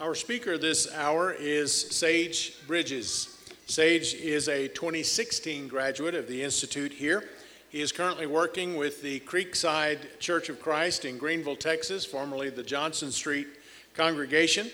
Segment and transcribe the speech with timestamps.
[0.00, 3.36] Our speaker this hour is Sage Bridges.
[3.66, 7.24] Sage is a 2016 graduate of the Institute here.
[7.70, 12.62] He is currently working with the Creekside Church of Christ in Greenville, Texas, formerly the
[12.62, 13.48] Johnson Street
[13.94, 14.70] congregation.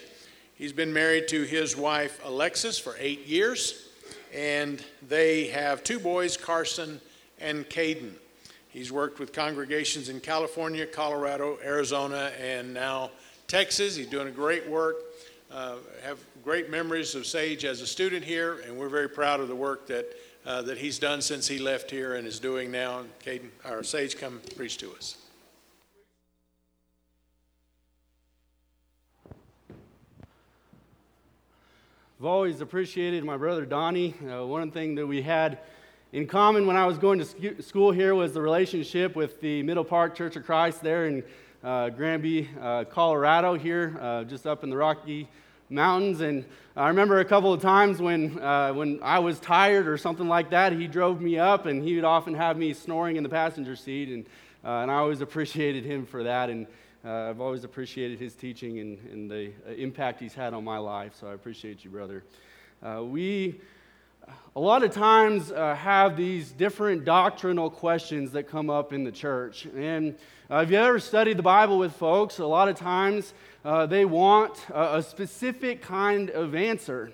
[0.57, 3.88] He's been married to his wife Alexis for eight years,
[4.34, 7.00] and they have two boys, Carson
[7.41, 8.12] and Caden.
[8.68, 13.11] He's worked with congregations in California, Colorado, Arizona, and now
[13.46, 13.96] Texas.
[13.96, 14.96] He's doing a great work.
[15.50, 19.48] Uh, have great memories of Sage as a student here, and we're very proud of
[19.48, 20.07] the work that
[20.46, 23.02] uh, that he's done since he left here and is doing now.
[23.25, 25.16] Caden, our Sage, come preach to us.
[32.20, 34.14] I've always appreciated my brother Donnie.
[34.22, 35.58] Uh, one thing that we had
[36.12, 39.84] in common when I was going to school here was the relationship with the Middle
[39.84, 41.24] Park Church of Christ there in
[41.64, 45.28] uh, Granby, uh, Colorado, here, uh, just up in the Rocky
[45.70, 46.20] Mountains.
[46.20, 46.45] And
[46.77, 50.50] I remember a couple of times when, uh, when I was tired or something like
[50.50, 53.77] that, he drove me up and he would often have me snoring in the passenger
[53.77, 54.11] seat.
[54.11, 54.27] And,
[54.62, 56.50] uh, and I always appreciated him for that.
[56.50, 56.66] And
[57.03, 61.14] I've always appreciated his teaching and, and the impact he's had on my life.
[61.19, 62.25] So I appreciate you, brother.
[63.03, 63.60] we
[64.56, 69.11] a lot of times uh, have these different doctrinal questions that come up in the
[69.11, 69.66] church.
[69.77, 70.14] And
[70.48, 74.05] uh, if you ever studied the Bible with folks, a lot of times uh, they
[74.05, 77.11] want a, a, specific kind of answer.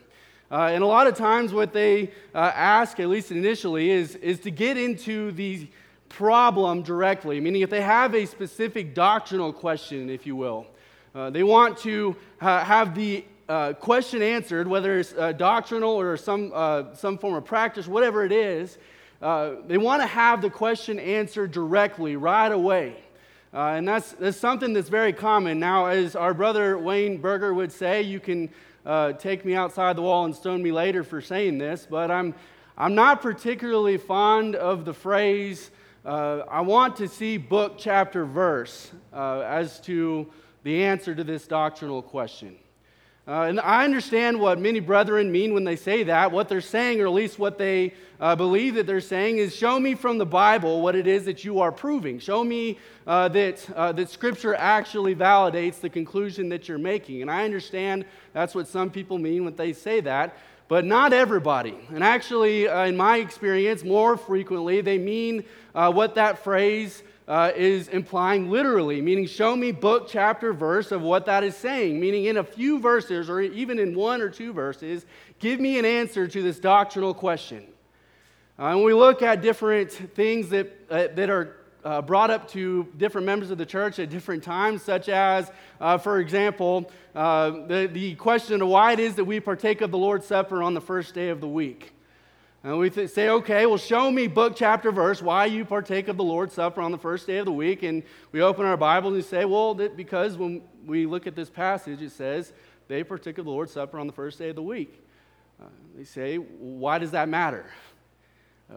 [0.51, 4.41] Uh, and a lot of times, what they uh, ask, at least initially, is, is
[4.41, 5.67] to get into the
[6.09, 10.67] problem directly, meaning if they have a specific doctrinal question, if you will.
[11.15, 16.53] Uh, they want to have the uh, question answered, whether it's uh, doctrinal or some,
[16.55, 18.79] uh, some form of practice, whatever it is,
[19.21, 22.95] uh, they want to have the question answered directly, right away.
[23.53, 25.59] Uh, and that's, that's something that's very common.
[25.59, 28.51] Now, as our brother Wayne Berger would say, you can
[28.87, 32.37] uh, take me outside the wall and stone me later for saying this, but I'm,
[32.79, 35.73] I'm not particularly fond of the phrase,
[36.05, 40.31] I want to see book, chapter, verse as to
[40.63, 42.57] the answer to this doctrinal question.
[43.29, 46.33] Uh, and I understand what many brethren mean when they say that.
[46.33, 49.79] What they're saying, or at least what they uh, believe that they're saying, is show
[49.79, 52.19] me from the Bible what it is that you are proving.
[52.19, 57.23] Show me uh, that, uh, that Scripture actually validates the conclusion that you're making.
[57.23, 60.37] And I understand that's what some people mean when they say that,
[60.71, 61.75] but not everybody.
[61.93, 65.43] And actually, uh, in my experience, more frequently, they mean
[65.75, 71.03] uh, what that phrase uh, is implying literally, meaning show me book, chapter, verse of
[71.03, 74.53] what that is saying, meaning in a few verses or even in one or two
[74.53, 75.07] verses,
[75.41, 77.67] give me an answer to this doctrinal question.
[78.57, 82.87] Uh, and we look at different things that, uh, that are uh, brought up to
[82.97, 87.89] different members of the church at different times, such as, uh, for example, uh, the,
[87.93, 90.81] the question of why it is that we partake of the Lord's Supper on the
[90.81, 91.93] first day of the week.
[92.63, 96.19] And we th- say, okay, well, show me book, chapter, verse, why you partake of
[96.19, 97.83] the Lord's Supper on the first day of the week.
[97.83, 98.03] And
[98.33, 102.13] we open our Bible and say, well, because when we look at this passage, it
[102.13, 102.53] says
[102.89, 105.03] they partook of the Lord's Supper on the first day of the week.
[105.59, 107.65] Uh, they say, why does that matter?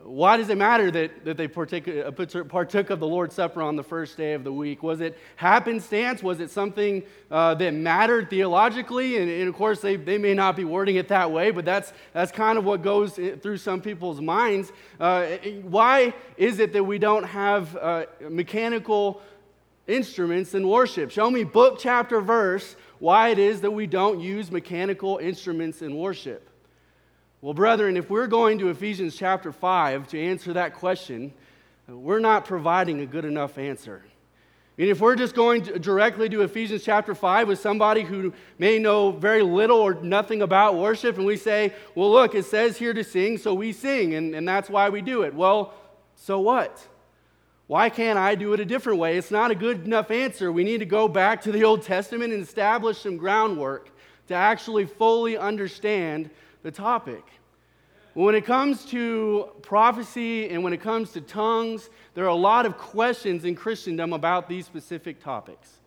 [0.01, 3.75] Why does it matter that, that they partake, uh, partook of the Lord's Supper on
[3.75, 4.81] the first day of the week?
[4.81, 6.23] Was it happenstance?
[6.23, 9.17] Was it something uh, that mattered theologically?
[9.17, 11.93] And, and, of course, they, they may not be wording it that way, but that's,
[12.11, 14.71] that's kind of what goes through some people's minds.
[14.99, 19.21] Uh, why is it that we don't have uh, mechanical
[19.85, 21.11] instruments in worship?
[21.11, 25.95] Show me book, chapter, verse why it is that we don't use mechanical instruments in
[25.97, 26.49] worship.
[27.43, 31.33] Well, brethren, if we're going to Ephesians chapter 5 to answer that question,
[31.89, 34.01] we're not providing a good enough answer.
[34.77, 38.79] And if we're just going to directly to Ephesians chapter 5 with somebody who may
[38.79, 42.93] know very little or nothing about worship, and we say, well, look, it says here
[42.93, 45.35] to sing, so we sing, and, and that's why we do it.
[45.35, 45.73] Well,
[46.15, 46.87] so what?
[47.67, 49.17] Why can't I do it a different way?
[49.17, 50.49] It's not a good enough answer.
[50.49, 53.89] We need to go back to the Old Testament and establish some groundwork
[54.29, 56.29] to actually fully understand
[56.63, 57.23] the topic.
[58.13, 62.65] When it comes to prophecy and when it comes to tongues, there are a lot
[62.65, 65.79] of questions in Christendom about these specific topics.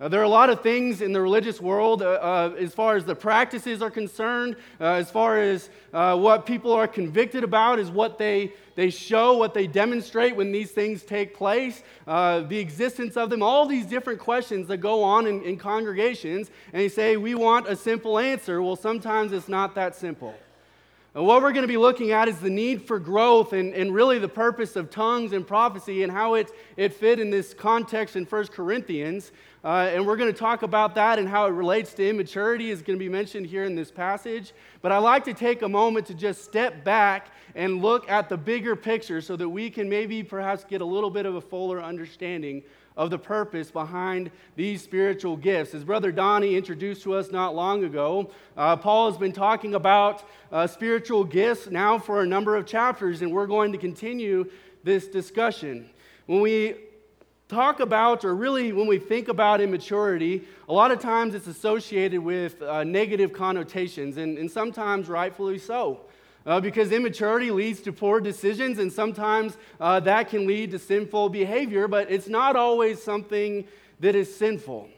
[0.00, 2.96] Uh, there are a lot of things in the religious world uh, uh, as far
[2.96, 7.78] as the practices are concerned, uh, as far as uh, what people are convicted about,
[7.78, 12.58] is what they, they show, what they demonstrate when these things take place, uh, the
[12.58, 16.50] existence of them, all these different questions that go on in, in congregations.
[16.72, 18.60] And you say, We want a simple answer.
[18.60, 20.34] Well, sometimes it's not that simple.
[21.14, 23.94] And what we're going to be looking at is the need for growth and, and
[23.94, 28.16] really the purpose of tongues and prophecy and how it, it fit in this context
[28.16, 29.30] in 1 Corinthians.
[29.64, 32.82] Uh, and we're going to talk about that and how it relates to immaturity is
[32.82, 34.52] going to be mentioned here in this passage.
[34.82, 38.36] But I like to take a moment to just step back and look at the
[38.36, 41.82] bigger picture so that we can maybe perhaps get a little bit of a fuller
[41.82, 42.62] understanding
[42.94, 45.74] of the purpose behind these spiritual gifts.
[45.74, 50.28] As Brother Donnie introduced to us not long ago, uh, Paul has been talking about
[50.52, 54.44] uh, spiritual gifts now for a number of chapters, and we're going to continue
[54.84, 55.88] this discussion.
[56.26, 56.76] When we
[57.54, 62.18] talk about, or really when we think about immaturity, a lot of times it's associated
[62.18, 66.00] with uh, negative connotations, and, and sometimes rightfully so
[66.46, 71.28] uh, because immaturity leads to poor decisions, and sometimes uh, that can lead to sinful
[71.28, 73.64] behavior, but it's not always something
[74.00, 74.88] that is sinful.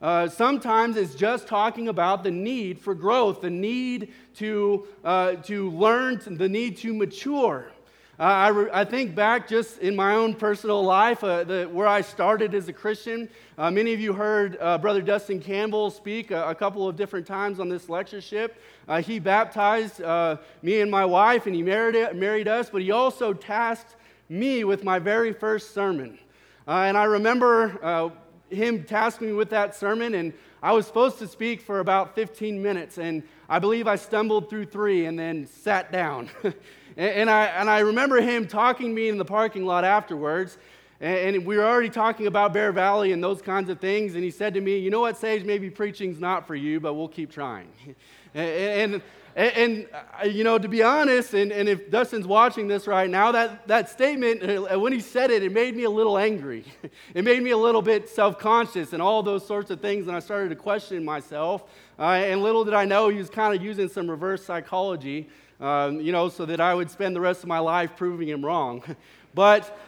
[0.00, 5.70] Uh, sometimes it's just talking about the need for growth, the need to, uh, to
[5.70, 7.72] learn, the need to mature.
[8.18, 11.86] Uh, I, re- I, think back just in my own personal life, uh, the, where
[11.86, 13.28] I started as a Christian.
[13.58, 17.26] Uh, many of you heard uh, Brother Dustin Campbell speak a, a, couple of different
[17.26, 18.58] times on this lectureship.
[18.88, 22.90] Uh, he baptized uh, me and my wife, and he married, married us, but he
[22.90, 23.96] also tasked
[24.30, 26.18] me with my very first sermon.
[26.66, 28.10] and I remember
[28.48, 30.32] him tasking me with that sermon, and
[30.62, 34.66] I was supposed to speak for about 15 minutes, and I believe I stumbled through
[34.66, 36.30] three and then sat down.
[36.96, 40.56] And, I, and I remember him talking to me in the parking lot afterwards.
[40.98, 44.14] And, we were already talking about Bear Valley and those kinds of things.
[44.14, 46.94] And he said to me, You know what, Sage, maybe preaching's not for you, but
[46.94, 47.68] we'll keep trying.
[48.34, 49.02] and,
[49.36, 53.10] and, and, uh, you know, to be honest, and, and if Dustin's watching this right
[53.10, 56.64] now, that, that statement, uh, when he said it, it made me a little angry.
[57.14, 60.06] it made me a little bit self conscious and all those sorts of things.
[60.06, 61.64] And I started to question myself.
[61.98, 65.28] Uh, and little did I know he was kind of using some reverse psychology
[65.60, 68.44] um, you know, so that I would spend the rest of my life proving him
[68.44, 68.82] wrong.
[69.34, 69.78] but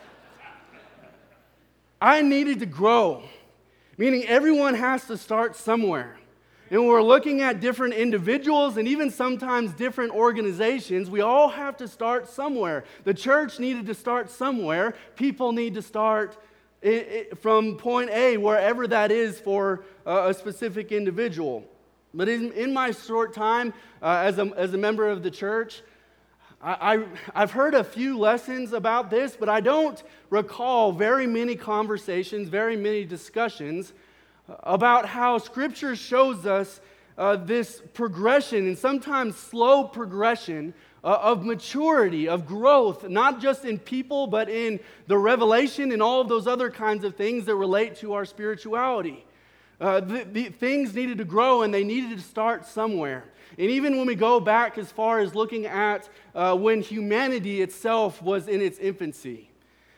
[2.01, 3.23] I needed to grow,
[3.97, 6.17] meaning everyone has to start somewhere.
[6.71, 11.79] And when we're looking at different individuals and even sometimes different organizations, we all have
[11.79, 12.85] to start somewhere.
[13.05, 14.95] The church needed to start somewhere.
[15.17, 16.37] People need to start
[17.41, 21.65] from point A, wherever that is for a specific individual.
[22.15, 25.83] But in, in my short time uh, as, a, as a member of the church,
[26.61, 31.55] I, I, have heard a few lessons about this, but I don't recall very many
[31.55, 33.93] conversations, very many discussions
[34.49, 36.81] about how Scripture shows us
[37.17, 40.73] uh, this progression and sometimes slow progression
[41.05, 46.21] uh, of maturity, of growth, not just in people, but in the revelation and all
[46.21, 49.25] of those other kinds of things that relate to our spirituality.
[49.81, 53.25] Uh, the, the, things needed to grow and they needed to start somewhere.
[53.57, 58.21] And even when we go back as far as looking at uh, when humanity itself
[58.21, 59.49] was in its infancy,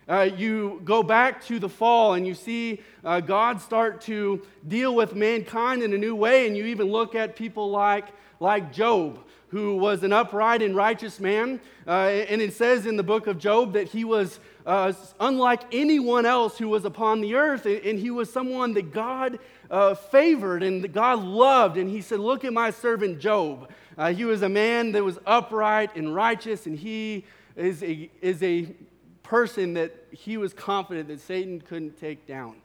[0.09, 4.94] uh, you go back to the fall and you see uh, God start to deal
[4.94, 8.09] with mankind in a new way, and you even look at people like,
[8.41, 11.61] like Job, who was an upright and righteous man.
[11.87, 16.26] Uh, and it says in the book of Job that he was uh, unlike anyone
[16.26, 19.38] else who was upon the earth, and he was someone that God
[19.70, 21.76] uh, favored and that God loved.
[21.76, 23.70] And he said, Look at my servant Job.
[23.99, 27.25] Uh, he was a man that was upright and righteous, and he
[27.56, 28.75] is a, is a
[29.23, 32.56] person that he was confident that Satan couldn't take down.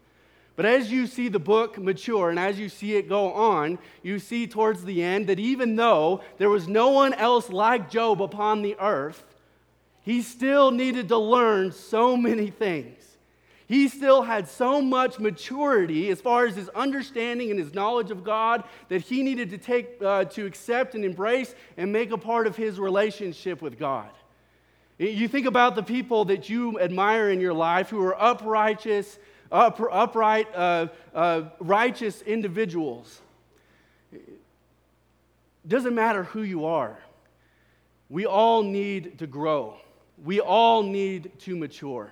[0.55, 4.19] But as you see the book mature and as you see it go on, you
[4.19, 8.61] see towards the end that even though there was no one else like Job upon
[8.61, 9.23] the earth,
[10.01, 13.01] he still needed to learn so many things.
[13.67, 18.23] He still had so much maturity as far as his understanding and his knowledge of
[18.23, 22.45] God that he needed to take uh, to accept and embrace and make a part
[22.45, 24.09] of his relationship with God.
[24.99, 28.85] You think about the people that you admire in your life who are upright,
[29.51, 33.21] up, upright, uh, uh, righteous individuals.
[35.67, 36.99] Doesn't matter who you are.
[38.09, 39.77] We all need to grow.
[40.23, 42.11] We all need to mature.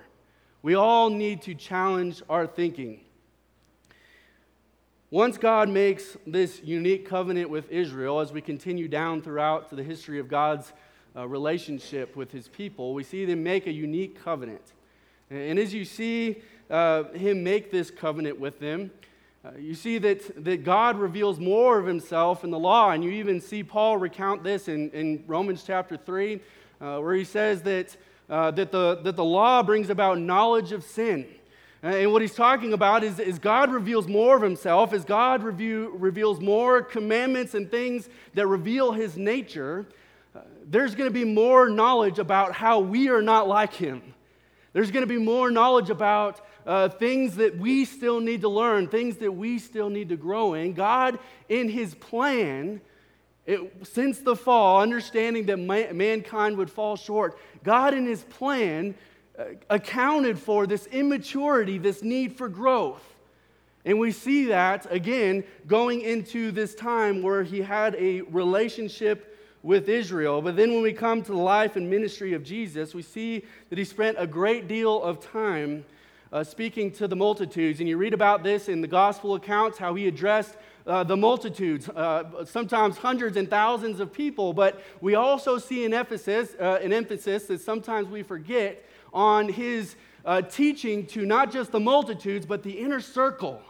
[0.62, 3.00] We all need to challenge our thinking.
[5.10, 9.82] Once God makes this unique covenant with Israel, as we continue down throughout to the
[9.82, 10.72] history of God's
[11.14, 14.72] uh, relationship with his people, we see them make a unique covenant.
[15.30, 18.90] And as you see uh, him make this covenant with them,
[19.44, 22.90] uh, you see that, that God reveals more of himself in the law.
[22.90, 26.40] And you even see Paul recount this in, in Romans chapter 3,
[26.80, 27.96] uh, where he says that
[28.28, 31.26] uh, that, the, that the law brings about knowledge of sin.
[31.82, 35.92] And what he's talking about is, is God reveals more of himself, as God review,
[35.98, 39.84] reveals more commandments and things that reveal his nature.
[40.34, 44.02] uh, there's going to be more knowledge about how we are not like him.
[44.72, 48.88] There's going to be more knowledge about uh, things that we still need to learn,
[48.88, 50.72] things that we still need to grow in.
[50.72, 51.18] God,
[51.48, 52.80] in his plan,
[53.46, 58.94] it, since the fall, understanding that mankind would fall short, God, in his plan,
[59.38, 63.02] uh, accounted for this immaturity, this need for growth.
[63.84, 69.88] And we see that again going into this time where he had a relationship with
[69.88, 70.40] Israel.
[70.40, 73.78] But then when we come to the life and ministry of Jesus, we see that
[73.78, 75.84] he spent a great deal of time
[76.34, 77.78] uh, speaking to the multitudes.
[77.78, 81.88] And you read about this in the gospel accounts, how he addressed uh, the multitudes,
[81.88, 84.52] uh, sometimes hundreds and thousands of people.
[84.52, 89.94] But we also see an emphasis, uh, an emphasis that sometimes we forget on his
[90.24, 93.62] uh, teaching to not just the multitudes, but the inner circle.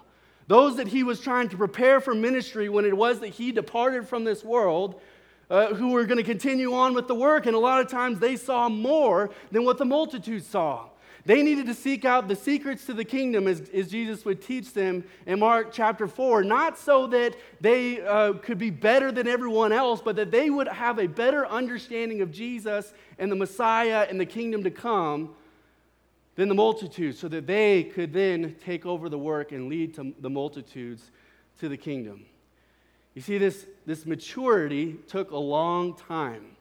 [0.46, 4.08] Those that he was trying to prepare for ministry when it was that he departed
[4.08, 5.02] from this world,
[5.50, 7.44] uh, who were going to continue on with the work.
[7.44, 10.86] And a lot of times they saw more than what the multitudes saw.
[11.26, 14.74] They needed to seek out the secrets to the kingdom as, as Jesus would teach
[14.74, 19.72] them in Mark chapter 4, not so that they uh, could be better than everyone
[19.72, 24.20] else, but that they would have a better understanding of Jesus and the Messiah and
[24.20, 25.34] the kingdom to come
[26.34, 30.12] than the multitudes, so that they could then take over the work and lead to
[30.18, 31.10] the multitudes
[31.60, 32.26] to the kingdom.
[33.14, 36.53] You see, this, this maturity took a long time.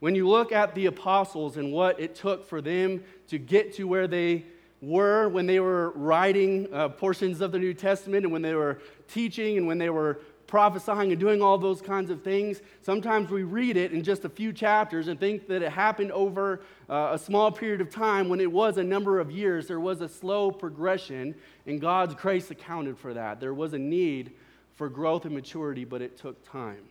[0.00, 3.84] When you look at the apostles and what it took for them to get to
[3.84, 4.44] where they
[4.80, 8.80] were when they were writing uh, portions of the New Testament and when they were
[9.08, 13.44] teaching and when they were prophesying and doing all those kinds of things, sometimes we
[13.44, 17.18] read it in just a few chapters and think that it happened over uh, a
[17.18, 19.68] small period of time when it was a number of years.
[19.68, 23.38] There was a slow progression, and God's grace accounted for that.
[23.38, 24.32] There was a need
[24.74, 26.82] for growth and maturity, but it took time.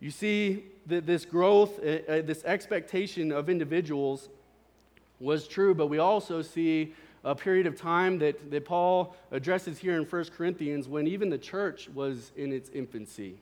[0.00, 4.28] You see that this growth, uh, uh, this expectation of individuals
[5.20, 9.96] was true, but we also see a period of time that, that Paul addresses here
[9.96, 13.38] in 1 Corinthians when even the church was in its infancy.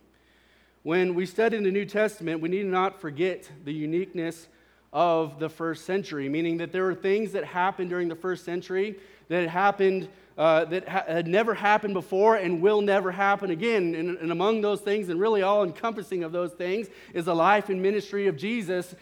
[0.83, 4.49] When we study the New Testament, we need not forget the uniqueness
[4.93, 8.97] of the first century, meaning that there were things that happened during the first century
[9.29, 13.95] that happened uh, that ha- had never happened before and will never happen again.
[13.95, 17.69] And, and among those things, and really all encompassing of those things, is the life
[17.69, 18.95] and ministry of Jesus.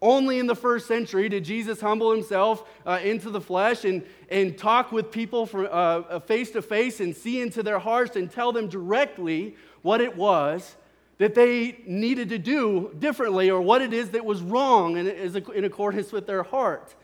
[0.00, 4.58] Only in the first century did Jesus humble himself uh, into the flesh and, and
[4.58, 5.46] talk with people
[6.26, 10.76] face to face and see into their hearts and tell them directly what it was
[11.18, 15.64] that they needed to do differently or what it is that was wrong in, in
[15.64, 16.96] accordance with their heart.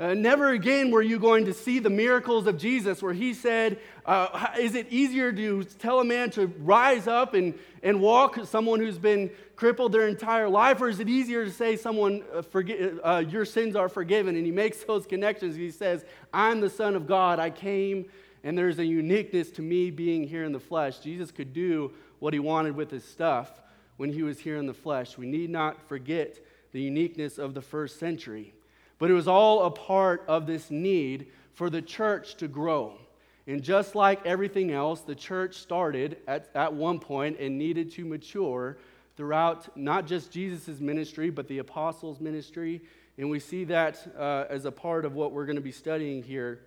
[0.00, 3.78] Uh, never again were you going to see the miracles of Jesus where he said,
[4.06, 8.80] uh, Is it easier to tell a man to rise up and, and walk, someone
[8.80, 12.98] who's been crippled their entire life, or is it easier to say, Someone, uh, forgi-
[13.04, 14.34] uh, your sins are forgiven?
[14.34, 15.56] And he makes those connections.
[15.56, 17.38] He says, I'm the Son of God.
[17.38, 18.06] I came,
[18.42, 21.00] and there's a uniqueness to me being here in the flesh.
[21.00, 23.60] Jesus could do what he wanted with his stuff
[23.98, 25.18] when he was here in the flesh.
[25.18, 26.38] We need not forget
[26.72, 28.54] the uniqueness of the first century.
[29.02, 33.00] But it was all a part of this need for the church to grow.
[33.48, 38.04] And just like everything else, the church started at, at one point and needed to
[38.04, 38.78] mature
[39.16, 42.80] throughout not just Jesus' ministry, but the apostles' ministry.
[43.18, 46.22] And we see that uh, as a part of what we're going to be studying
[46.22, 46.60] here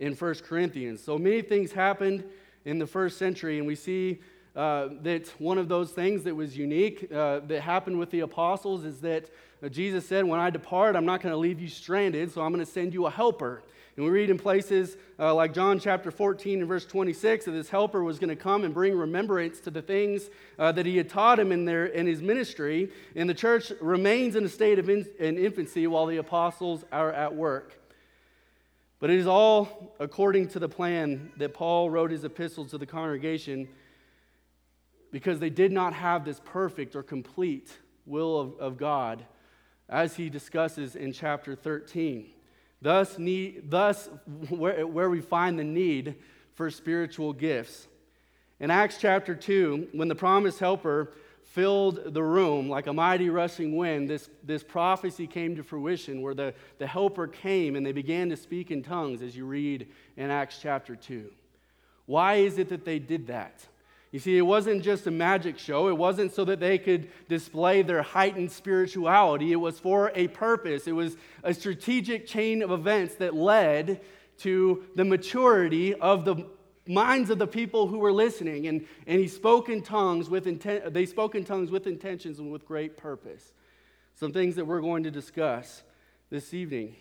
[0.00, 1.00] in 1 Corinthians.
[1.00, 2.24] So many things happened
[2.64, 4.18] in the first century, and we see
[4.56, 8.84] uh, that one of those things that was unique uh, that happened with the apostles
[8.84, 9.30] is that
[9.70, 12.64] Jesus said, When I depart, I'm not going to leave you stranded, so I'm going
[12.64, 13.62] to send you a helper.
[13.96, 17.70] And we read in places uh, like John chapter 14 and verse 26 that this
[17.70, 21.08] helper was going to come and bring remembrance to the things uh, that he had
[21.08, 22.90] taught him in, their, in his ministry.
[23.14, 27.12] And the church remains in a state of in, in infancy while the apostles are
[27.12, 27.80] at work.
[28.98, 32.86] But it is all according to the plan that Paul wrote his epistles to the
[32.86, 33.68] congregation
[35.14, 37.70] because they did not have this perfect or complete
[38.04, 39.24] will of, of God
[39.88, 42.30] as he discusses in chapter 13.
[42.82, 44.08] Thus, need, thus
[44.48, 46.16] where, where we find the need
[46.54, 47.86] for spiritual gifts.
[48.58, 51.12] In Acts chapter 2, when the promised helper
[51.44, 56.34] filled the room like a mighty rushing wind, this, this prophecy came to fruition where
[56.34, 60.32] the, the helper came and they began to speak in tongues, as you read in
[60.32, 61.30] Acts chapter 2.
[62.06, 63.64] Why is it that they did that?
[64.14, 65.88] You see, it wasn't just a magic show.
[65.88, 69.50] It wasn't so that they could display their heightened spirituality.
[69.50, 70.86] It was for a purpose.
[70.86, 74.02] It was a strategic chain of events that led
[74.38, 76.46] to the maturity of the
[76.86, 78.68] minds of the people who were listening.
[78.68, 82.52] And, and he spoke in tongues with intent, they spoke in tongues with intentions and
[82.52, 83.52] with great purpose.
[84.14, 85.82] Some things that we're going to discuss
[86.30, 86.94] this evening.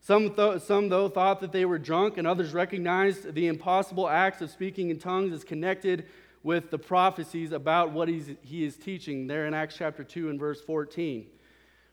[0.00, 4.40] Some, th- some, though, thought that they were drunk, and others recognized the impossible acts
[4.40, 6.06] of speaking in tongues as connected
[6.46, 10.60] with the prophecies about what he is teaching there in Acts chapter 2 and verse
[10.60, 11.26] 14.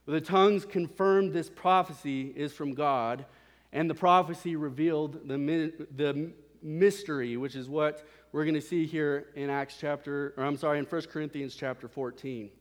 [0.06, 3.26] The tongues confirmed this prophecy is from God,
[3.72, 6.32] and the prophecy revealed the, the
[6.62, 10.78] mystery, which is what we're going to see here in Acts chapter, or I'm sorry,
[10.78, 12.52] in 1 Corinthians chapter 14.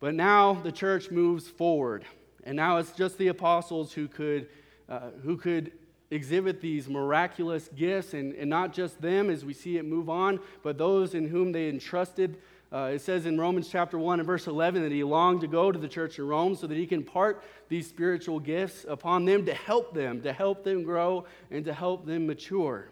[0.00, 2.06] But now the church moves forward,
[2.44, 4.48] and now it's just the apostles who could,
[4.88, 5.72] uh, who could
[6.10, 10.40] exhibit these miraculous gifts, and, and not just them as we see it move on,
[10.62, 12.36] but those in whom they entrusted.
[12.72, 15.70] Uh, it says in Romans chapter 1 and verse 11 that he longed to go
[15.70, 19.46] to the church in Rome so that he can part these spiritual gifts upon them
[19.46, 22.88] to help them, to help them grow, and to help them mature.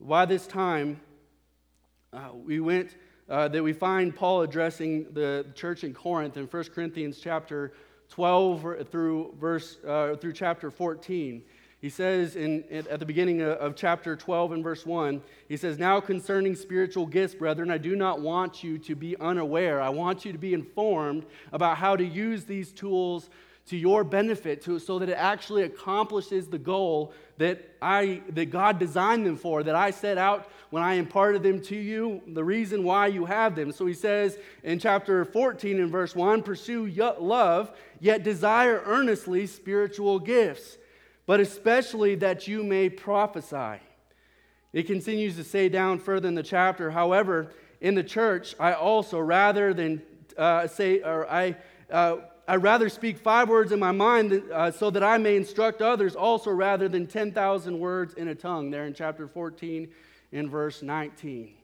[0.00, 1.00] By this time,
[2.12, 2.96] uh, we went,
[3.28, 7.72] uh, that we find Paul addressing the church in Corinth in 1 Corinthians chapter
[8.10, 11.42] 12 through verse, uh, through chapter 14.
[11.80, 16.00] He says in, at the beginning of chapter 12 and verse 1, he says, Now
[16.00, 19.80] concerning spiritual gifts, brethren, I do not want you to be unaware.
[19.80, 23.30] I want you to be informed about how to use these tools
[23.68, 28.80] to your benefit to, so that it actually accomplishes the goal that, I, that God
[28.80, 32.82] designed them for, that I set out when I imparted them to you, the reason
[32.82, 33.70] why you have them.
[33.70, 36.86] So he says in chapter 14 and verse 1 Pursue
[37.20, 37.70] love,
[38.00, 40.78] yet desire earnestly spiritual gifts
[41.28, 43.78] but especially that you may prophesy.
[44.72, 49.18] It continues to say down further in the chapter, however, in the church, I also,
[49.18, 50.00] rather than
[50.38, 51.54] uh, say, or I,
[51.90, 52.16] uh,
[52.48, 56.16] I rather speak five words in my mind uh, so that I may instruct others
[56.16, 59.86] also rather than 10,000 words in a tongue, there in chapter 14
[60.32, 61.57] in verse 19.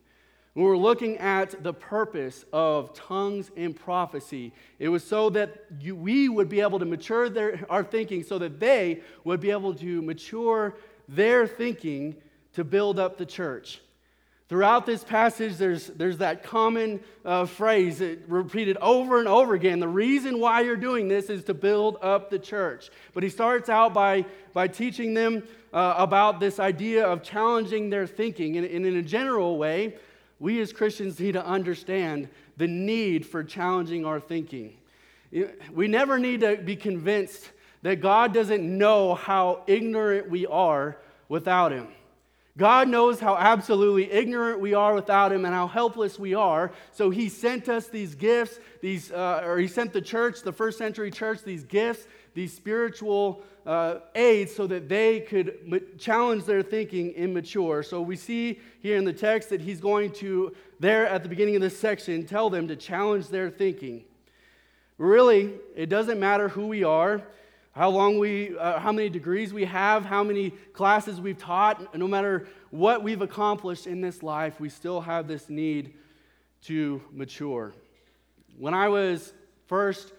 [0.54, 5.96] When we're looking at the purpose of tongues and prophecy, it was so that you,
[5.96, 9.74] we would be able to mature their, our thinking, so that they would be able
[9.74, 10.76] to mature
[11.08, 12.14] their thinking
[12.52, 13.80] to build up the church.
[14.48, 19.80] Throughout this passage, there's, there's that common uh, phrase repeated over and over again.
[19.80, 22.90] The reason why you're doing this is to build up the church.
[23.14, 28.06] But he starts out by, by teaching them uh, about this idea of challenging their
[28.06, 28.58] thinking.
[28.58, 29.96] And, and in a general way,
[30.38, 34.76] we as Christians need to understand the need for challenging our thinking.
[35.72, 37.50] We never need to be convinced
[37.82, 40.96] that God doesn't know how ignorant we are
[41.28, 41.88] without Him.
[42.56, 46.72] God knows how absolutely ignorant we are without Him and how helpless we are.
[46.92, 50.78] So He sent us these gifts, these, uh, or He sent the church, the first
[50.78, 53.98] century church, these gifts, these spiritual uh,
[54.46, 57.82] so that they could challenge their thinking immature.
[57.82, 61.56] So we see here in the text that he's going to, there at the beginning
[61.56, 64.04] of this section, tell them to challenge their thinking.
[64.98, 67.22] Really, it doesn't matter who we are,
[67.72, 72.06] how long we, uh, how many degrees we have, how many classes we've taught, no
[72.06, 75.94] matter what we've accomplished in this life, we still have this need
[76.62, 77.72] to mature.
[78.58, 79.32] When I was
[79.66, 80.12] first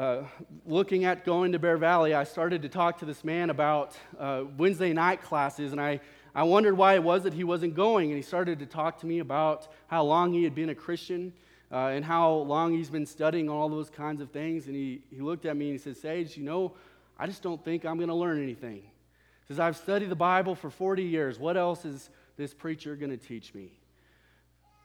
[0.00, 0.24] uh,
[0.64, 4.44] looking at going to Bear Valley, I started to talk to this man about uh,
[4.56, 6.00] Wednesday night classes, and I,
[6.34, 8.08] I wondered why it was that he wasn't going.
[8.08, 11.34] And he started to talk to me about how long he had been a Christian
[11.70, 14.68] uh, and how long he's been studying all those kinds of things.
[14.68, 16.72] And he, he looked at me and he said, Sage, you know,
[17.18, 18.76] I just don't think I'm going to learn anything.
[18.76, 21.38] He says, I've studied the Bible for 40 years.
[21.38, 22.08] What else is
[22.38, 23.72] this preacher going to teach me?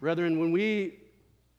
[0.02, 1.00] Brethren, when we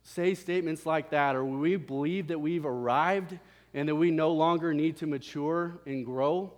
[0.07, 3.37] say statements like that, or we believe that we've arrived
[3.73, 6.53] and that we no longer need to mature and grow,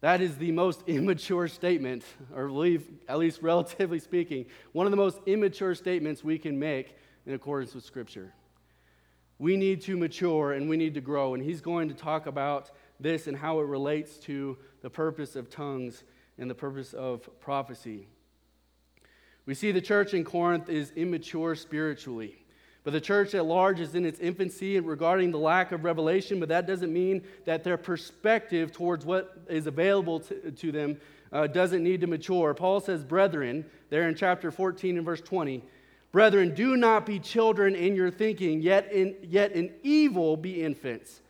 [0.00, 2.04] that is the most immature statement,
[2.34, 6.94] or believe, at least relatively speaking, one of the most immature statements we can make
[7.26, 8.34] in accordance with Scripture.
[9.38, 11.34] We need to mature and we need to grow.
[11.34, 15.48] And he's going to talk about this and how it relates to the purpose of
[15.48, 16.02] tongues
[16.36, 18.08] and the purpose of prophecy.
[19.46, 22.44] We see the church in Corinth is immature spiritually.
[22.88, 26.48] But the church at large is in its infancy regarding the lack of revelation, but
[26.48, 30.96] that doesn't mean that their perspective towards what is available to, to them
[31.30, 32.54] uh, doesn't need to mature.
[32.54, 35.62] Paul says, Brethren, there in chapter 14 and verse 20,
[36.12, 41.20] Brethren, do not be children in your thinking, yet in, yet in evil be infants,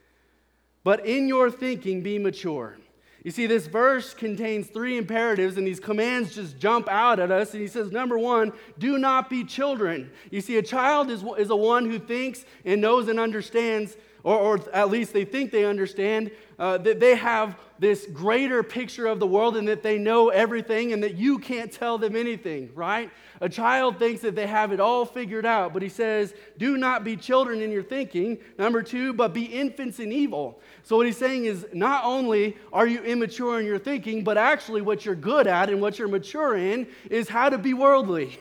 [0.85, 2.79] but in your thinking be mature.
[3.25, 7.53] You see, this verse contains three imperatives, and these commands just jump out at us.
[7.53, 10.11] And he says, number one, do not be children.
[10.31, 14.37] You see, a child is, is a one who thinks and knows and understands or,
[14.37, 19.21] or at least they think they understand, uh, that they have this greater picture of
[19.21, 23.11] the world and that they know everything and that you can't tell them anything, right?
[23.41, 27.05] A child thinks that they have it all figured out, but he says, Do not
[27.05, 28.39] be children in your thinking.
[28.59, 30.61] Number two, but be infants in evil.
[30.83, 34.83] So, what he's saying is, not only are you immature in your thinking, but actually
[34.83, 38.39] what you're good at and what you're mature in is how to be worldly.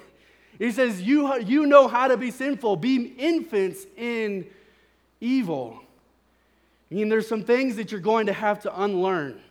[0.57, 4.47] He says, You, you know how to be sinful, be infants in
[5.19, 5.81] evil.
[6.91, 9.41] I mean, there's some things that you're going to have to unlearn.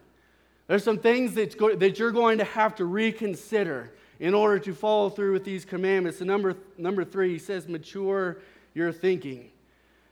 [0.68, 4.74] There's some things that, go, that you're going to have to reconsider in order to
[4.74, 6.20] follow through with these commandments.
[6.20, 8.38] And number, number three, he says, mature
[8.74, 9.50] your thinking.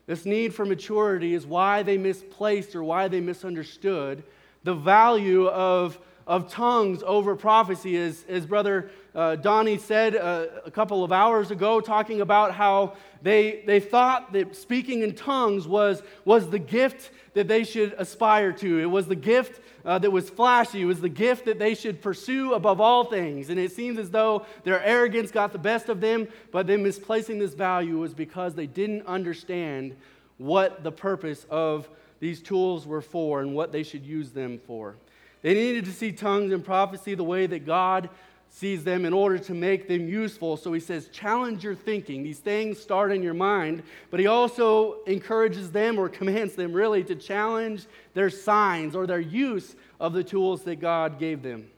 [0.07, 4.23] This need for maturity is why they misplaced or why they misunderstood
[4.63, 7.97] the value of, of tongues over prophecy.
[7.97, 12.95] As, as Brother uh, Donnie said uh, a couple of hours ago, talking about how
[13.23, 18.53] they, they thought that speaking in tongues was, was the gift that they should aspire
[18.53, 18.79] to.
[18.79, 20.83] It was the gift uh, that was flashy.
[20.83, 23.51] It was the gift that they should pursue above all things.
[23.51, 27.39] And it seems as though their arrogance got the best of them, but them misplacing
[27.39, 29.97] this value was because they didn't understand
[30.39, 31.89] what the purpose of
[32.21, 34.97] these tools were for and what they should use them for.
[35.45, 38.09] They needed to see tongues and prophecy the way that God
[38.49, 40.57] sees them in order to make them useful.
[40.57, 42.23] So he says, challenge your thinking.
[42.23, 47.05] These things start in your mind, but he also encourages them or commands them really
[47.05, 51.69] to challenge their signs or their use of the tools that God gave them.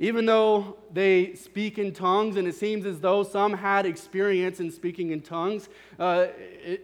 [0.00, 4.72] Even though they speak in tongues, and it seems as though some had experience in
[4.72, 5.68] speaking in tongues,
[6.00, 6.26] uh,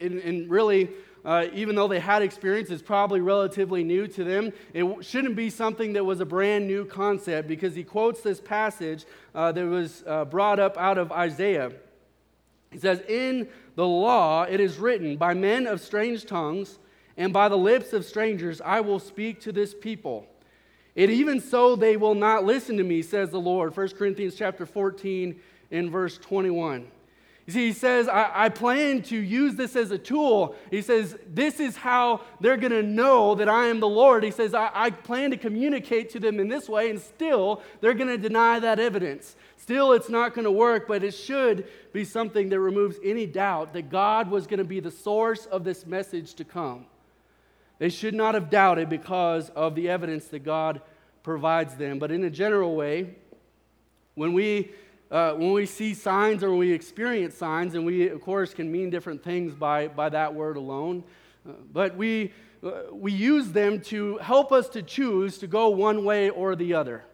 [0.00, 0.88] and, and really
[1.24, 4.52] uh, even though they had experience, it's probably relatively new to them.
[4.74, 9.06] It shouldn't be something that was a brand new concept because he quotes this passage
[9.34, 11.72] uh, that was uh, brought up out of Isaiah.
[12.70, 16.78] He says, In the law it is written, By men of strange tongues
[17.16, 20.26] and by the lips of strangers I will speak to this people.
[20.96, 23.76] And even so they will not listen to me, says the Lord.
[23.76, 26.86] 1 Corinthians chapter 14 in verse 21.
[27.46, 30.56] You see, he says, I, I, plan to use this as a tool.
[30.70, 34.24] He says, This is how they're going to know that I am the Lord.
[34.24, 37.92] He says, I, I plan to communicate to them in this way, and still they're
[37.92, 39.36] going to deny that evidence.
[39.58, 43.74] Still, it's not going to work, but it should be something that removes any doubt
[43.74, 46.86] that God was going to be the source of this message to come.
[47.78, 50.80] They should not have doubted because of the evidence that God
[51.22, 51.98] provides them.
[51.98, 53.16] But in a general way,
[54.14, 54.72] when we
[55.14, 58.90] uh, when we see signs or we experience signs, and we, of course, can mean
[58.90, 61.04] different things by, by that word alone,
[61.48, 62.32] uh, but we,
[62.64, 66.74] uh, we use them to help us to choose to go one way or the
[66.74, 67.04] other.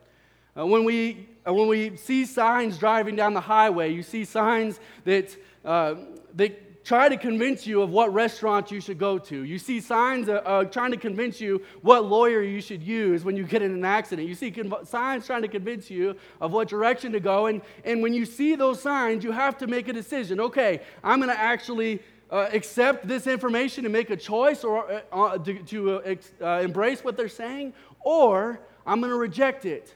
[0.58, 4.80] Uh, when, we, uh, when we see signs driving down the highway, you see signs
[5.04, 5.94] that, uh,
[6.34, 9.44] that try to convince you of what restaurant you should go to.
[9.44, 13.36] You see signs uh, uh, trying to convince you what lawyer you should use when
[13.36, 14.28] you get in an accident.
[14.28, 17.46] You see signs trying to convince you of what direction to go.
[17.46, 20.40] And, and when you see those signs, you have to make a decision.
[20.40, 25.00] Okay, I'm going to actually uh, accept this information and make a choice or uh,
[25.12, 29.94] uh, to, to ex- embrace what they're saying, or I'm going to reject it.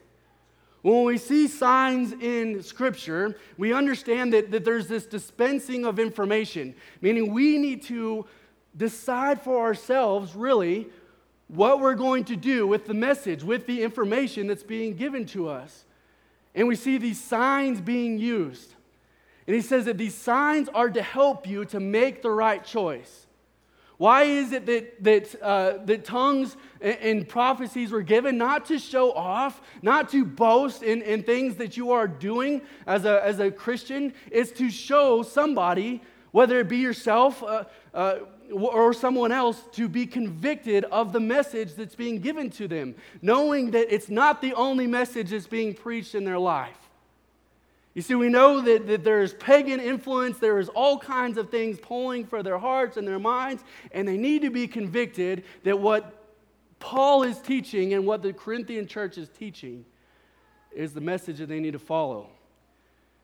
[0.84, 6.74] When we see signs in Scripture, we understand that, that there's this dispensing of information,
[7.00, 8.26] meaning we need to
[8.76, 10.88] decide for ourselves, really,
[11.48, 15.48] what we're going to do with the message, with the information that's being given to
[15.48, 15.86] us.
[16.54, 18.74] And we see these signs being used.
[19.46, 23.23] And he says that these signs are to help you to make the right choice.
[23.96, 28.36] Why is it that, that, uh, that tongues and, and, prophecies were given?
[28.36, 33.04] Not to show off, not to boast in, in things that you are doing as
[33.04, 34.12] a, as a Christian.
[34.32, 36.02] It's to show somebody,
[36.32, 38.18] whether it be yourself uh, uh,
[38.52, 43.70] or someone else, to be convicted of the message that's being given to them, knowing
[43.70, 46.83] that it's not the only message that's being preached in their life.
[47.94, 51.78] You see, we know that, that there's pagan influence, there is all kinds of things
[51.80, 56.24] pulling for their hearts and their minds, and they need to be convicted that what
[56.80, 59.84] Paul is teaching and what the Corinthian church is teaching
[60.74, 62.28] is the message that they need to follow.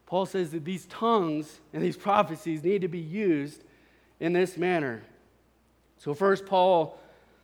[0.06, 3.64] Paul says that these tongues and these prophecies need to be used
[4.20, 5.02] in this manner.
[5.98, 6.98] So, first, Paul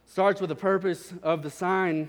[0.06, 2.08] starts with the purpose of the sign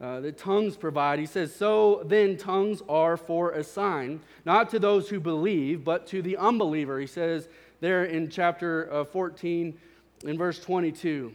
[0.00, 1.18] uh, that tongues provide.
[1.18, 6.06] He says, So then tongues are for a sign, not to those who believe, but
[6.08, 6.98] to the unbeliever.
[6.98, 7.48] He says
[7.80, 9.78] there in chapter uh, 14,
[10.24, 11.32] in verse 22.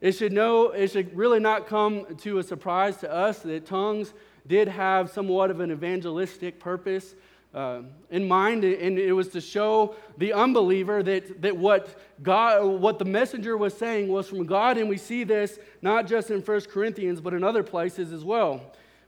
[0.00, 4.12] It should know, it should really not come to a surprise to us that tongues
[4.46, 7.14] did have somewhat of an evangelistic purpose.
[7.56, 12.98] Uh, in mind, and it was to show the unbeliever that, that what, God, what
[12.98, 16.60] the messenger was saying was from God, and we see this not just in 1
[16.62, 18.60] Corinthians, but in other places as well.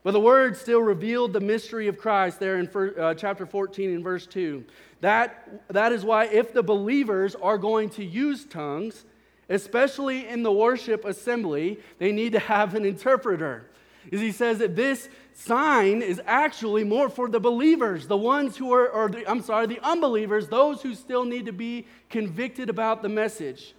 [0.03, 3.91] But the word still revealed the mystery of Christ there in first, uh, chapter 14
[3.91, 4.65] and verse 2.
[5.03, 9.05] That, that is why, if the believers are going to use tongues,
[9.51, 13.68] especially in the worship assembly, they need to have an interpreter.
[14.13, 18.73] As he says that this sign is actually more for the believers, the ones who
[18.73, 23.03] are, or the, I'm sorry, the unbelievers, those who still need to be convicted about
[23.03, 23.75] the message.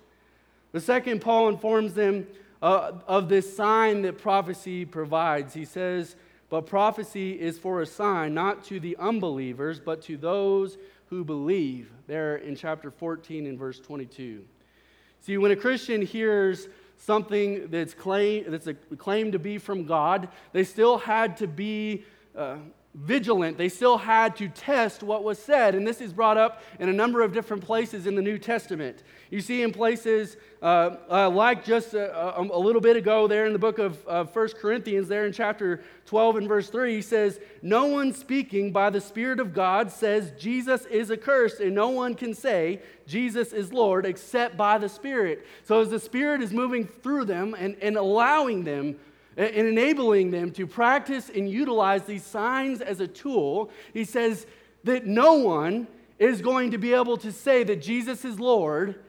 [0.71, 2.27] The second, Paul informs them
[2.61, 5.53] uh, of this sign that prophecy provides.
[5.53, 6.15] He says,
[6.49, 10.77] But prophecy is for a sign, not to the unbelievers, but to those
[11.09, 11.91] who believe.
[12.07, 14.43] There in chapter 14 and verse 22.
[15.21, 16.67] See, when a Christian hears
[16.99, 22.03] something that's, claim, that's a, claimed to be from God, they still had to be
[22.35, 22.57] uh,
[22.95, 23.57] vigilant.
[23.57, 25.75] They still had to test what was said.
[25.75, 29.03] And this is brought up in a number of different places in the New Testament.
[29.29, 33.45] You see, in places uh, uh, like just a, a, a, little bit ago there
[33.45, 37.01] in the book of uh, 1 Corinthians, there in chapter 12 and verse 3, he
[37.01, 41.89] says, No one speaking by the Spirit of God says Jesus is accursed, and no
[41.89, 45.45] one can say Jesus is Lord except by the Spirit.
[45.63, 48.97] So as the Spirit is moving through them and, and allowing them
[49.39, 54.45] and enabling them to practice and utilize these signs as a tool, he says
[54.83, 58.99] that no one is going to be able to say that Jesus is Lord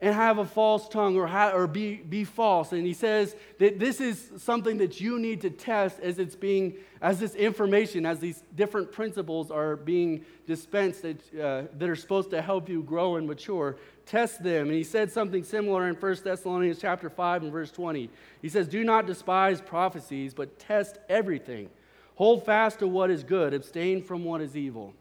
[0.00, 2.72] and have a false tongue or, ha- or be, be false.
[2.72, 6.74] And he says that this is something that you need to test as it's being,
[7.00, 12.30] as this information, as these different principles are being dispensed that, uh, that are supposed
[12.30, 13.76] to help you grow and mature.
[14.06, 14.68] Test them.
[14.68, 18.08] And he said something similar in 1 Thessalonians chapter 5 and verse 20.
[18.40, 21.68] He says, Do not despise prophecies, but test everything.
[22.14, 24.94] Hold fast to what is good, abstain from what is evil.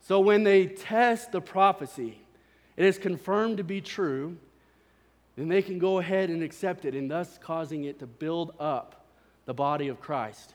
[0.00, 2.18] So when they test the prophecy,
[2.76, 4.36] it is confirmed to be true,
[5.36, 9.04] then they can go ahead and accept it, and thus causing it to build up
[9.46, 10.54] the body of Christ.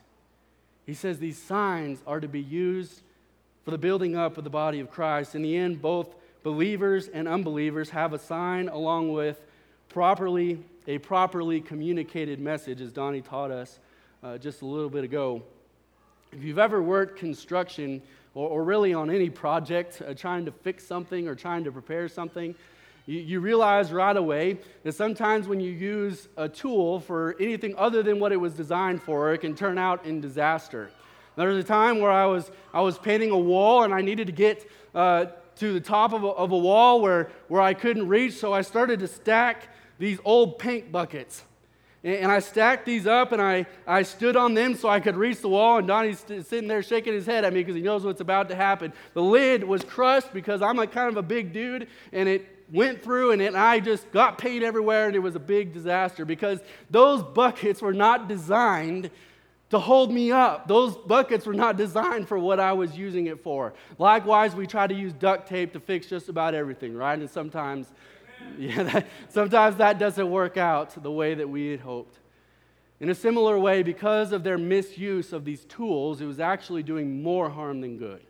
[0.85, 3.01] He says these signs are to be used
[3.65, 5.35] for the building up of the body of Christ.
[5.35, 9.45] In the end, both believers and unbelievers have a sign along with
[9.89, 13.77] properly a properly communicated message, as Donnie taught us
[14.23, 15.43] uh, just a little bit ago.
[16.31, 18.01] If you've ever worked construction,
[18.33, 22.07] or, or really on any project, uh, trying to fix something or trying to prepare
[22.07, 22.55] something,
[23.05, 28.01] you, you realize right away that sometimes when you use a tool for anything other
[28.01, 30.89] than what it was designed for, it can turn out in disaster.
[31.35, 34.25] There was a time where I was, I was painting a wall and I needed
[34.27, 35.27] to get uh,
[35.59, 38.61] to the top of a, of a wall where, where I couldn't reach, so I
[38.61, 41.43] started to stack these old paint buckets.
[42.01, 45.41] And I stacked these up and I, I stood on them so I could reach
[45.41, 45.79] the wall.
[45.79, 48.55] And Donnie's sitting there shaking his head at me because he knows what's about to
[48.55, 48.93] happen.
[49.13, 53.03] The lid was crushed because I'm a kind of a big dude and it went
[53.03, 56.23] through and, it, and I just got paint everywhere and it was a big disaster
[56.23, 59.09] because those buckets were not designed
[59.69, 60.67] to hold me up.
[60.67, 63.73] Those buckets were not designed for what I was using it for.
[63.97, 67.17] Likewise, we try to use duct tape to fix just about everything, right?
[67.17, 67.87] And sometimes
[68.57, 72.17] yeah, that, sometimes that doesn't work out the way that we had hoped.
[72.99, 77.23] In a similar way, because of their misuse of these tools, it was actually doing
[77.23, 78.21] more harm than good.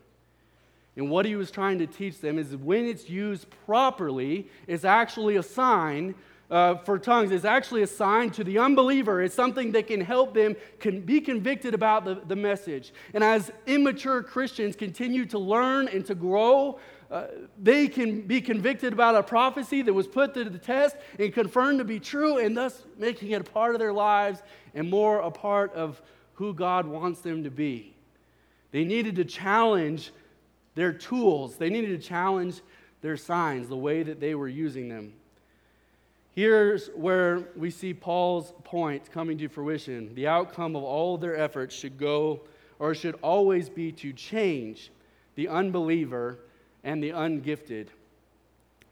[0.96, 5.38] And what he was trying to teach them is when it's used properly, it's actually
[5.38, 6.14] a sign
[6.50, 7.32] uh, for tongues.
[7.32, 9.22] is actually a sign to the unbeliever.
[9.22, 12.94] It's something that can help them can be convicted about the, the message.
[13.14, 16.80] And as immature Christians continue to learn and to grow,
[17.12, 17.28] uh,
[17.62, 21.80] they can be convicted about a prophecy that was put to the test and confirmed
[21.80, 24.44] to be true, and thus making it a part of their lives
[24.76, 26.02] and more a part of
[26.34, 27.96] who God wants them to be.
[28.72, 30.12] They needed to challenge
[30.76, 32.62] their tools, they needed to challenge
[33.02, 35.14] their signs, the way that they were using them.
[36.40, 40.16] Here's where we see Paul's point coming to fruition.
[40.16, 42.40] The outcome of all their efforts should go,
[42.80, 44.90] or should always be, to change
[45.36, 46.40] the unbeliever
[46.86, 47.88] and the ungifted.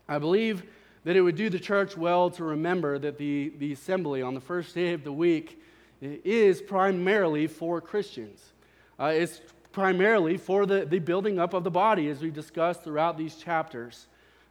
[0.09, 0.63] I believe
[1.05, 4.41] that it would do the church well to remember that the, the assembly on the
[4.41, 5.63] first day of the week
[6.01, 8.43] is primarily for Christians.
[8.99, 9.39] Uh, it's
[9.71, 14.07] primarily for the, the building up of the body, as we've discussed throughout these chapters.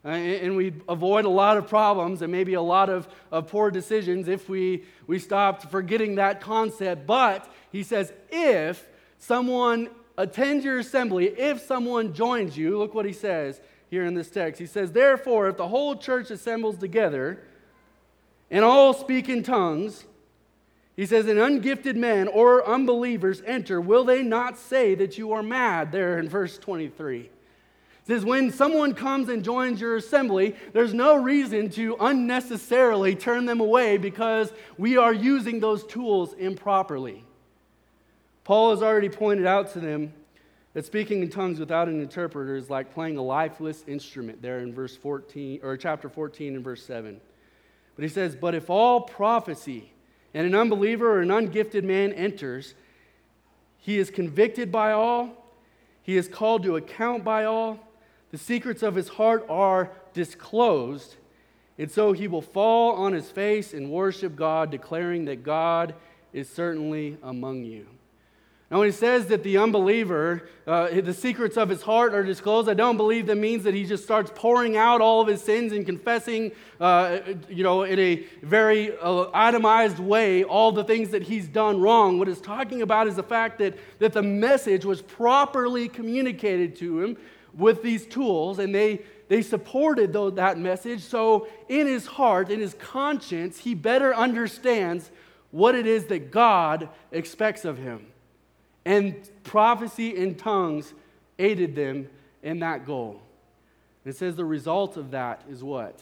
[0.07, 3.73] Uh, and, we avoid a lot of problems and maybe a lot of, of poor
[3.73, 7.07] decisions if we, we stopped forgetting that concept.
[7.09, 8.87] But he says, if
[9.19, 12.79] someone attends your assembly if someone joins you.
[12.79, 14.61] Look what he says here in this text.
[14.61, 17.43] He says, Therefore, if the whole church assembles together
[18.51, 20.05] and all speak in tongues,
[20.97, 25.43] He says, An ungifted man or unbelievers enter, will they not say that you are
[25.43, 25.93] mad?
[25.93, 27.31] There in verse 23.
[28.07, 33.61] Says, When someone comes and joins your assembly, there's no reason to unnecessarily turn them
[33.61, 37.25] away because we are using those tools improperly.
[38.45, 40.13] Paul has already pointed out to them
[40.73, 44.73] that speaking in tongues without an interpreter is like playing a lifeless instrument there in
[44.73, 47.21] verse 14 or chapter 14 and verse 7.
[47.97, 49.91] But he says, But if all prophecy,
[50.33, 52.75] and an unbeliever or an ungifted man enters,
[53.79, 55.51] he is convicted by all,
[56.03, 57.81] he is called to account by all,
[58.31, 61.17] the secrets of his heart are disclosed,
[61.79, 65.95] and so he will fall on his face and worship God, declaring that God
[66.33, 67.87] is certainly among you.
[68.69, 72.69] Now, when he says that the unbeliever, uh, the secrets of his heart are disclosed,
[72.69, 75.73] I don't believe that means that he just starts pouring out all of his sins
[75.73, 81.23] and confessing, uh, you know, in a very uh, itemized way all the things that
[81.23, 82.19] he's done wrong.
[82.19, 87.05] What it's talking about is the fact that, that the message was properly communicated to
[87.05, 87.17] him
[87.57, 91.03] with these tools, and they, they supported that message.
[91.03, 95.11] So, in his heart, in his conscience, he better understands
[95.51, 98.07] what it is that God expects of him.
[98.85, 100.93] And prophecy in tongues
[101.39, 102.09] aided them
[102.43, 103.21] in that goal.
[104.05, 105.99] And it says the result of that is what?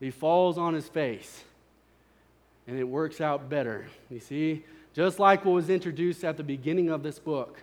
[0.00, 1.44] He falls on his face.
[2.66, 3.86] And it works out better.
[4.10, 7.62] You see, just like what was introduced at the beginning of this book,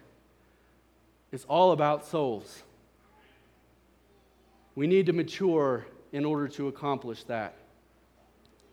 [1.32, 2.64] it's all about souls.
[4.76, 7.56] We need to mature in order to accomplish that.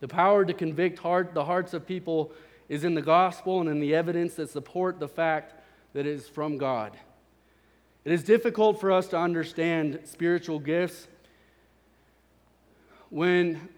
[0.01, 2.33] The power to convict heart, the hearts of people
[2.69, 5.55] is in the gospel and in the evidence that support the fact
[5.93, 6.97] that it is from God.
[8.05, 11.07] It is difficult for us to understand spiritual gifts
[13.11, 13.69] when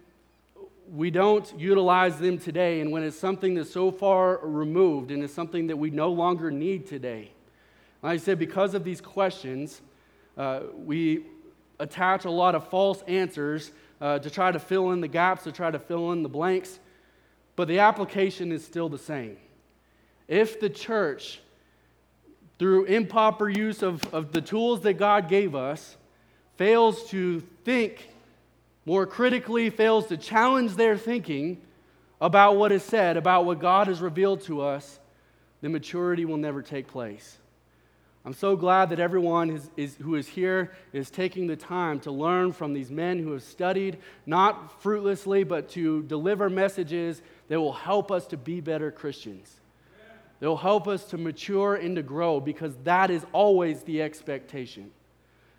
[0.91, 5.35] we don't utilize them today and when it's something that's so far removed and it's
[5.35, 7.33] something that we no longer need today.
[8.03, 9.83] Like I said, because of these questions,
[10.39, 11.27] uh, we
[11.79, 15.53] attach a lot of false answers uh, to try to fill in the gaps, to
[15.53, 16.79] try to fill in the blanks
[17.57, 19.37] but the application is still the same.
[20.27, 21.41] If the church,
[22.59, 25.97] through improper use of, of the tools that God gave us,
[26.57, 28.09] fails to think
[28.87, 31.61] more critically, fails to challenge their thinking
[32.21, 34.99] about what is said, about what God has revealed to us,
[35.61, 37.39] then maturity will never take place.
[38.27, 42.11] I'm so glad that everyone is, is, who is here is taking the time to
[42.11, 47.75] learn from these men who have studied, not fruitlessly, but to deliver messages that will
[47.75, 49.55] help us to be better Christians.
[50.41, 54.91] They will help us to mature and to grow because that is always the expectation.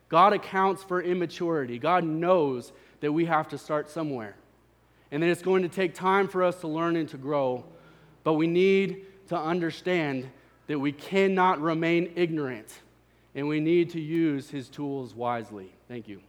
[0.10, 1.78] God accounts for immaturity.
[1.78, 4.36] God knows that we have to start somewhere.
[5.12, 7.64] And that it's going to take time for us to learn and to grow.
[8.24, 10.30] But we need to understand
[10.68, 12.68] that we cannot remain ignorant
[13.36, 15.72] and we need to use his tools wisely.
[15.88, 16.22] Thank you.